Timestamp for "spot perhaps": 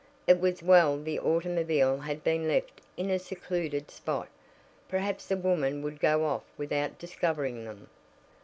3.91-5.27